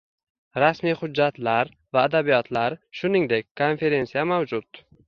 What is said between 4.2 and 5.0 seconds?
mavjud